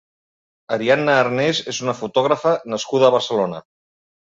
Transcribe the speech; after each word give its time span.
Ariadna 0.77 1.19
Arnés 1.25 1.61
és 1.75 1.83
una 1.87 1.97
fotògrafa 2.03 2.59
nascuda 2.77 3.11
a 3.13 3.17
Barcelona. 3.21 3.67